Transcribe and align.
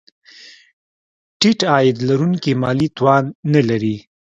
ټیټ 1.39 1.59
عاید 1.71 1.97
لرونکي 2.09 2.51
مالي 2.61 2.87
توان 2.97 3.23
نه 3.53 3.61
لري. 3.69 3.97